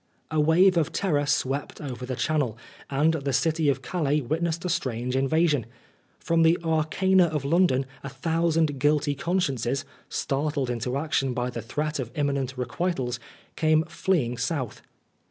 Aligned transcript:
A 0.31 0.39
wave 0.39 0.77
of 0.77 0.91
terror 0.91 1.27
swept 1.27 1.79
over 1.79 2.07
the 2.07 2.15
Channel, 2.15 2.57
and 2.89 3.13
the 3.13 3.31
city 3.31 3.69
of 3.69 3.83
Calais 3.83 4.19
witnessed 4.21 4.65
a 4.65 4.69
strange 4.69 5.15
invasion. 5.15 5.67
From 6.17 6.41
the 6.41 6.57
arcana 6.63 7.25
of 7.25 7.45
London 7.45 7.85
a 8.03 8.09
thousand 8.09 8.79
guilty 8.79 9.13
consciences, 9.13 9.85
startled 10.09 10.71
into 10.71 10.97
action 10.97 11.35
by 11.35 11.51
the 11.51 11.61
threat 11.61 11.99
of 11.99 12.09
imminent 12.15 12.57
requitals, 12.57 13.19
came 13.55 13.83
fleeing 13.83 14.39
South. 14.39 14.81